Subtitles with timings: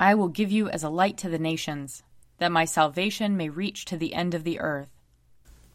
[0.00, 2.02] I will give you as a light to the nations,
[2.38, 4.88] that my salvation may reach to the end of the earth.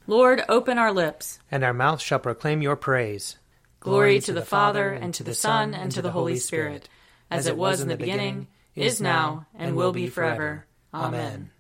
[0.07, 3.37] Lord, open our lips, and our mouth shall proclaim your praise.
[3.79, 6.87] Glory to the Father, and to the Son, and to the Holy Spirit,
[7.29, 10.65] as it was in the beginning, is now, and will be forever.
[10.93, 11.51] Amen.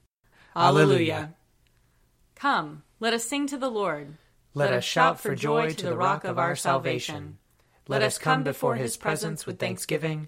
[0.55, 1.33] Alleluia.
[2.35, 4.15] Come, let us sing to the Lord.
[4.53, 7.39] Let us shout for joy to the rock of our salvation.
[7.87, 10.27] Let us come before his presence with thanksgiving,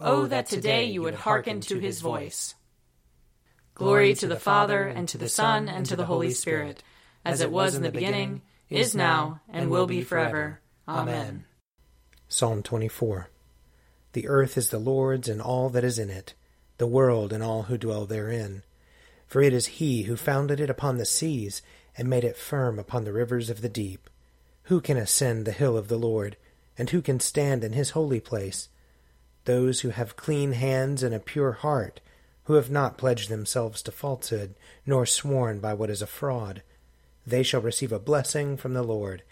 [0.00, 2.54] Oh, that today you would hearken to his voice.
[3.74, 6.84] Glory to the Father, and to the Son, and to the Holy Spirit,
[7.24, 10.60] as it was in the beginning, is now, and will be forever.
[10.86, 11.46] Amen.
[12.28, 13.28] Psalm 24
[14.12, 16.34] The earth is the Lord's and all that is in it,
[16.76, 18.62] the world and all who dwell therein.
[19.26, 21.60] For it is he who founded it upon the seas,
[21.96, 24.08] and made it firm upon the rivers of the deep.
[24.64, 26.36] Who can ascend the hill of the Lord,
[26.76, 28.68] and who can stand in his holy place?
[29.48, 32.00] Those who have clean hands and a pure heart,
[32.44, 36.62] who have not pledged themselves to falsehood, nor sworn by what is a fraud.
[37.26, 39.22] They shall receive a blessing from the Lord,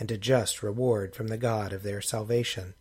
[0.00, 2.72] and a just reward from the God of their salvation.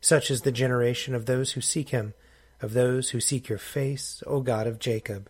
[0.00, 2.14] Such is the generation of those who seek him,
[2.62, 5.28] of those who seek your face, O God of Jacob.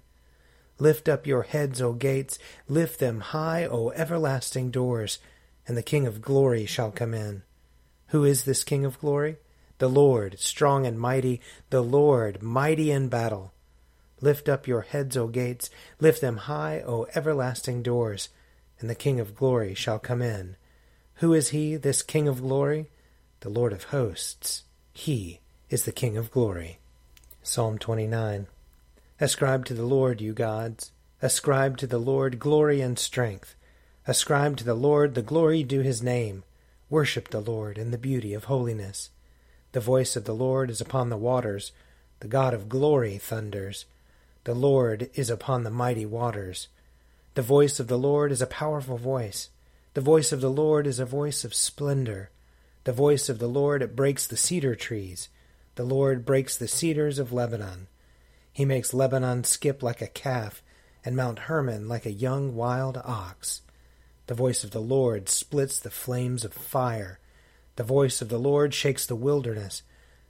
[0.78, 5.18] Lift up your heads, O gates, lift them high, O everlasting doors,
[5.66, 7.42] and the King of glory shall come in.
[8.08, 9.38] Who is this King of glory?
[9.80, 13.54] The Lord, strong and mighty, the Lord, mighty in battle.
[14.20, 18.28] Lift up your heads, O gates, lift them high, O everlasting doors,
[18.78, 20.56] and the King of glory shall come in.
[21.14, 22.90] Who is he, this King of glory?
[23.40, 24.64] The Lord of hosts.
[24.92, 25.40] He
[25.70, 26.78] is the King of glory.
[27.42, 28.48] Psalm 29.
[29.18, 30.92] Ascribe to the Lord, you gods.
[31.22, 33.54] Ascribe to the Lord glory and strength.
[34.06, 36.44] Ascribe to the Lord the glory due his name.
[36.90, 39.08] Worship the Lord in the beauty of holiness.
[39.72, 41.72] The voice of the Lord is upon the waters.
[42.20, 43.86] The God of glory thunders.
[44.44, 46.68] The Lord is upon the mighty waters.
[47.34, 49.48] The voice of the Lord is a powerful voice.
[49.94, 52.30] The voice of the Lord is a voice of splendor.
[52.84, 55.28] The voice of the Lord it breaks the cedar trees.
[55.76, 57.86] The Lord breaks the cedars of Lebanon.
[58.52, 60.62] He makes Lebanon skip like a calf,
[61.04, 63.62] and Mount Hermon like a young wild ox.
[64.26, 67.18] The voice of the Lord splits the flames of fire.
[67.76, 69.82] The voice of the Lord shakes the wilderness.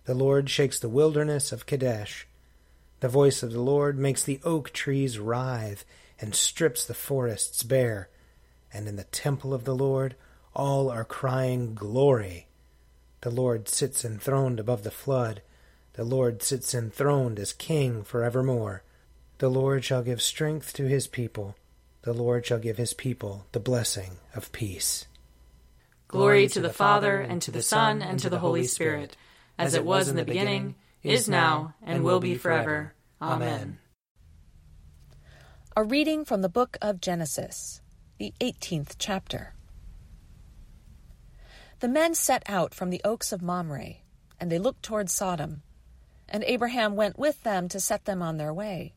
[0.05, 2.27] The Lord shakes the wilderness of Kadesh.
[3.01, 5.85] The voice of the Lord makes the oak trees writhe
[6.21, 8.09] and strips the forests bare.
[8.73, 10.17] And in the temple of the Lord
[10.55, 12.47] all are crying, Glory!
[13.23, 15.43] The Lord sits enthroned above the flood.
[15.95, 18.83] The Lord sits enthroned as King for evermore.
[19.39, 21.57] The Lord shall give strength to his people.
[22.03, 25.07] The Lord shall give his people the blessing of peace.
[26.11, 29.17] Glory to the Father, and to the Son, and to the Holy Spirit,
[29.57, 32.95] as it was in the beginning, is now, and will be forever.
[33.23, 33.79] Amen.
[35.77, 37.81] A reading from the book of Genesis,
[38.19, 39.55] the 18th chapter.
[41.79, 43.99] The men set out from the oaks of Mamre,
[44.41, 45.63] and they looked toward Sodom,
[46.29, 48.95] and Abraham went with them to set them on their way.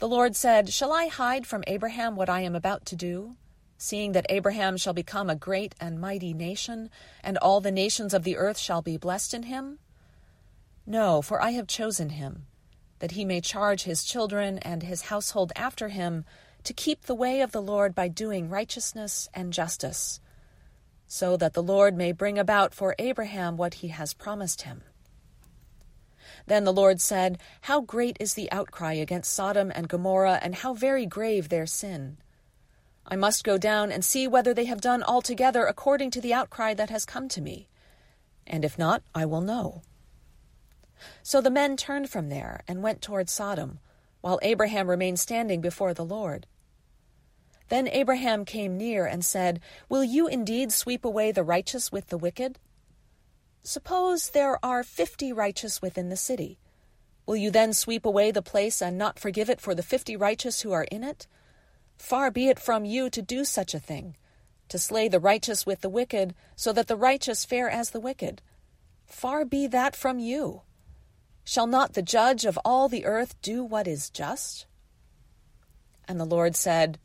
[0.00, 3.36] The Lord said, Shall I hide from Abraham what I am about to do?
[3.84, 6.88] Seeing that Abraham shall become a great and mighty nation,
[7.22, 9.78] and all the nations of the earth shall be blessed in him?
[10.86, 12.46] No, for I have chosen him,
[13.00, 16.24] that he may charge his children and his household after him
[16.62, 20.18] to keep the way of the Lord by doing righteousness and justice,
[21.06, 24.80] so that the Lord may bring about for Abraham what he has promised him.
[26.46, 30.72] Then the Lord said, How great is the outcry against Sodom and Gomorrah, and how
[30.72, 32.16] very grave their sin!
[33.06, 36.74] I must go down and see whether they have done altogether according to the outcry
[36.74, 37.68] that has come to me.
[38.46, 39.82] And if not, I will know.
[41.22, 43.78] So the men turned from there and went toward Sodom,
[44.20, 46.46] while Abraham remained standing before the Lord.
[47.68, 52.18] Then Abraham came near and said, Will you indeed sweep away the righteous with the
[52.18, 52.58] wicked?
[53.62, 56.58] Suppose there are fifty righteous within the city.
[57.26, 60.60] Will you then sweep away the place and not forgive it for the fifty righteous
[60.60, 61.26] who are in it?
[61.96, 64.16] Far be it from you to do such a thing,
[64.68, 68.42] to slay the righteous with the wicked, so that the righteous fare as the wicked.
[69.06, 70.62] Far be that from you.
[71.44, 74.66] Shall not the judge of all the earth do what is just?
[76.08, 76.98] And the Lord said,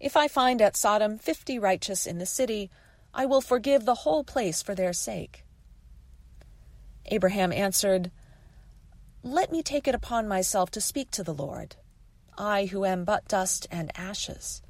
[0.00, 2.70] If I find at Sodom fifty righteous in the city,
[3.12, 5.44] I will forgive the whole place for their sake.
[7.06, 8.10] Abraham answered,
[9.22, 11.76] Let me take it upon myself to speak to the Lord,
[12.36, 14.62] I who am but dust and ashes.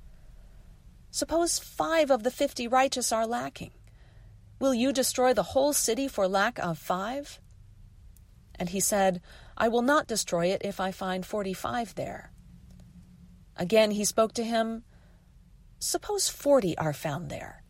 [1.10, 3.72] Suppose five of the fifty righteous are lacking.
[4.58, 7.40] Will you destroy the whole city for lack of five?
[8.56, 9.20] And he said,
[9.56, 12.32] I will not destroy it if I find forty five there.
[13.56, 14.84] Again he spoke to him,
[15.78, 17.62] Suppose forty are found there.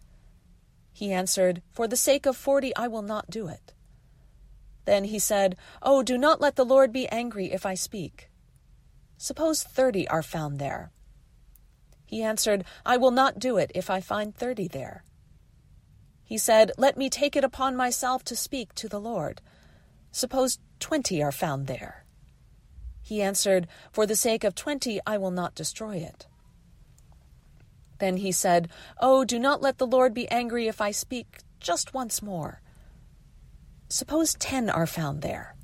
[0.93, 3.75] He answered, For the sake of forty I will not do it.
[4.85, 8.31] Then he said, Oh, do not let the Lord be angry if I speak.
[9.25, 10.91] Suppose thirty are found there.
[12.05, 15.03] He answered, I will not do it if I find thirty there.
[16.23, 19.41] He said, Let me take it upon myself to speak to the Lord.
[20.13, 22.05] Suppose twenty are found there.
[23.01, 26.27] He answered, For the sake of twenty I will not destroy it.
[28.01, 28.69] Then he said,
[29.01, 32.61] Oh, do not let the Lord be angry if I speak just once more.
[33.89, 35.57] Suppose ten are found there.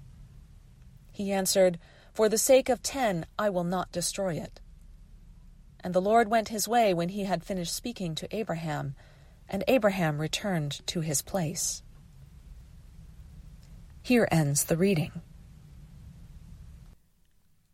[1.13, 1.79] He answered,
[2.13, 4.61] For the sake of ten I will not destroy it.
[5.83, 8.95] And the Lord went his way when he had finished speaking to Abraham,
[9.49, 11.83] and Abraham returned to his place.
[14.03, 15.23] Here ends the reading.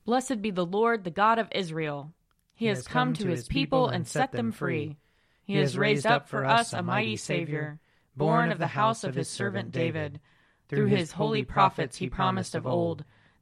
[0.05, 2.13] Blessed be the Lord, the God of Israel.
[2.55, 4.99] He, has come to his people and set them free.
[5.45, 7.81] He has raised up for us a mighty Savior,
[8.17, 10.21] born of the house of his servant David.
[10.69, 13.05] Through his holy prophets he promised of old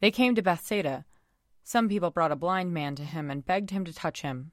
[0.00, 1.04] They came to Bethsaida.
[1.64, 4.52] Some people brought a blind man to him and begged him to touch him.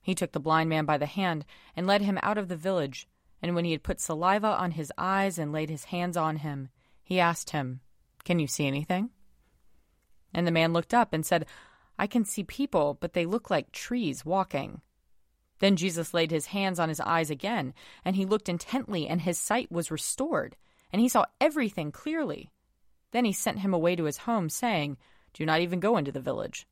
[0.00, 1.44] He took the blind man by the hand
[1.76, 3.08] and led him out of the village.
[3.40, 6.68] And when he had put saliva on his eyes and laid his hands on him,
[7.02, 7.80] he asked him,
[8.24, 9.10] Can you see anything?
[10.32, 11.46] And the man looked up and said,
[11.98, 14.80] I can see people, but they look like trees walking.
[15.58, 17.74] Then Jesus laid his hands on his eyes again,
[18.04, 20.56] and he looked intently, and his sight was restored
[20.92, 22.50] and he saw everything clearly.
[23.12, 24.98] Then he sent him away to his home, saying,
[25.32, 26.66] Do not even go into the village.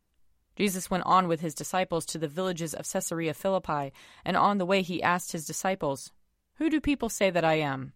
[0.57, 3.93] Jesus went on with his disciples to the villages of Caesarea Philippi,
[4.25, 6.11] and on the way he asked his disciples,
[6.55, 7.93] Who do people say that I am?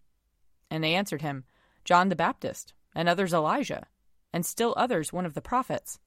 [0.71, 1.43] And they answered him,
[1.83, 3.87] John the Baptist, and others Elijah,
[4.33, 5.99] and still others one of the prophets.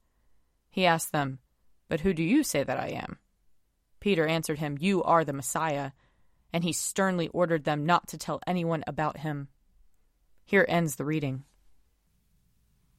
[0.69, 1.39] He asked them,
[1.87, 3.19] But who do you say that I am?
[3.99, 5.91] Peter answered him, You are the Messiah.
[6.51, 9.49] And he sternly ordered them not to tell anyone about him.
[10.45, 11.43] Here ends the reading.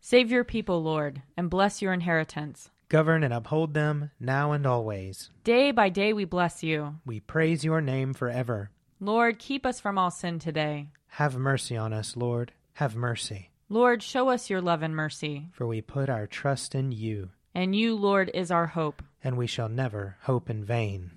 [0.00, 2.70] Save your people, Lord, and bless your inheritance.
[2.88, 5.30] Govern and uphold them now and always.
[5.44, 6.96] Day by day we bless you.
[7.04, 8.70] We praise your name forever.
[9.00, 10.88] Lord, keep us from all sin today.
[11.08, 12.52] Have mercy on us, Lord.
[12.74, 13.50] Have mercy.
[13.68, 15.48] Lord, show us your love and mercy.
[15.52, 17.30] For we put our trust in you.
[17.54, 19.02] And you, Lord, is our hope.
[19.22, 21.10] And we shall never hope in vain.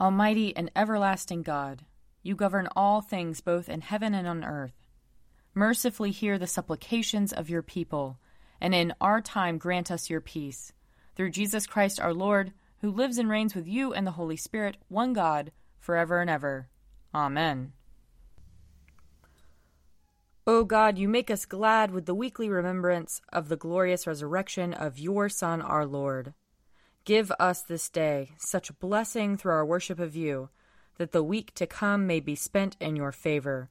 [0.00, 1.84] Almighty and everlasting God,
[2.22, 4.85] you govern all things both in heaven and on earth.
[5.58, 8.18] Mercifully hear the supplications of your people,
[8.60, 10.74] and in our time grant us your peace.
[11.16, 14.76] Through Jesus Christ our Lord, who lives and reigns with you and the Holy Spirit,
[14.88, 16.68] one God, forever and ever.
[17.14, 17.72] Amen.
[20.46, 24.98] O God, you make us glad with the weekly remembrance of the glorious resurrection of
[24.98, 26.34] your Son, our Lord.
[27.06, 30.50] Give us this day such blessing through our worship of you,
[30.98, 33.70] that the week to come may be spent in your favor.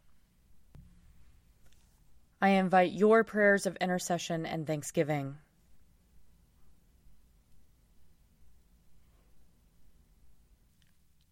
[2.41, 5.37] I invite your prayers of intercession and thanksgiving.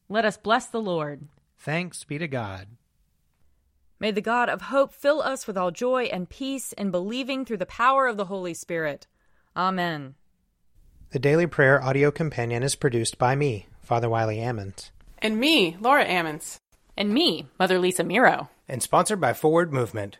[0.08, 1.28] Let us bless the Lord.
[1.58, 2.68] Thanks be to God.
[4.00, 7.58] May the God of hope fill us with all joy and peace in believing through
[7.58, 9.08] the power of the Holy Spirit.
[9.58, 10.16] Amen.
[11.12, 14.92] The Daily Prayer audio companion is produced by me, Father Wiley Ammons.
[15.18, 16.58] And me, Laura Ammons.
[16.96, 18.48] And me, Mother Lisa Meirow.
[18.68, 20.20] And sponsored by Forward Movement.